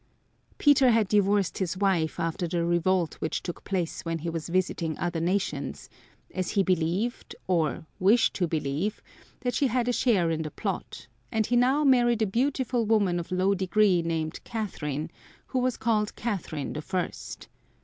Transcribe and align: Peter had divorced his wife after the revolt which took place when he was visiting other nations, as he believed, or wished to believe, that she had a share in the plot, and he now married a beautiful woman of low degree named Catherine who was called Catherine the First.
Peter 0.57 0.89
had 0.89 1.07
divorced 1.07 1.59
his 1.59 1.77
wife 1.77 2.19
after 2.19 2.47
the 2.47 2.65
revolt 2.65 3.13
which 3.19 3.43
took 3.43 3.63
place 3.63 4.01
when 4.03 4.17
he 4.17 4.31
was 4.31 4.49
visiting 4.49 4.97
other 4.97 5.19
nations, 5.19 5.91
as 6.33 6.49
he 6.49 6.63
believed, 6.63 7.35
or 7.45 7.85
wished 7.99 8.33
to 8.33 8.47
believe, 8.47 9.03
that 9.41 9.53
she 9.53 9.67
had 9.67 9.87
a 9.87 9.93
share 9.93 10.31
in 10.31 10.41
the 10.41 10.49
plot, 10.49 11.05
and 11.31 11.45
he 11.45 11.55
now 11.55 11.83
married 11.83 12.23
a 12.23 12.25
beautiful 12.25 12.83
woman 12.83 13.19
of 13.19 13.31
low 13.31 13.53
degree 13.53 14.01
named 14.01 14.43
Catherine 14.43 15.11
who 15.45 15.59
was 15.59 15.77
called 15.77 16.15
Catherine 16.15 16.73
the 16.73 16.81
First. 16.81 17.47